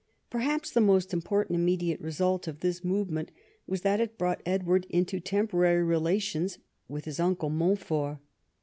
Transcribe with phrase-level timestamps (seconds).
[0.31, 3.29] Perhaps the most important immediate result of this move ment
[3.67, 6.57] was that it brought Edward into temporary relations
[6.89, 8.17] Avith his uncle Montfort.